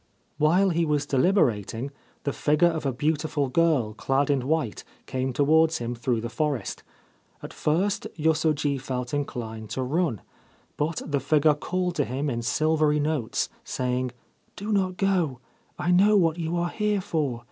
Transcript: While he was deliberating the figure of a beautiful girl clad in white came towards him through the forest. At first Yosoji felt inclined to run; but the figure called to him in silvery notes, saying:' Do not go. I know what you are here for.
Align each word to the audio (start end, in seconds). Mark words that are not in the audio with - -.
While 0.39 0.69
he 0.71 0.83
was 0.83 1.05
deliberating 1.05 1.91
the 2.23 2.33
figure 2.33 2.67
of 2.69 2.87
a 2.87 2.91
beautiful 2.91 3.49
girl 3.49 3.93
clad 3.93 4.31
in 4.31 4.47
white 4.47 4.83
came 5.05 5.31
towards 5.31 5.77
him 5.77 5.93
through 5.93 6.21
the 6.21 6.27
forest. 6.29 6.81
At 7.43 7.53
first 7.53 8.07
Yosoji 8.17 8.79
felt 8.81 9.13
inclined 9.13 9.69
to 9.69 9.83
run; 9.83 10.21
but 10.75 11.03
the 11.05 11.19
figure 11.19 11.53
called 11.53 11.93
to 11.97 12.05
him 12.05 12.31
in 12.31 12.41
silvery 12.41 12.99
notes, 12.99 13.47
saying:' 13.63 14.11
Do 14.55 14.71
not 14.71 14.97
go. 14.97 15.39
I 15.77 15.91
know 15.91 16.17
what 16.17 16.39
you 16.39 16.57
are 16.57 16.69
here 16.71 16.99
for. 16.99 17.39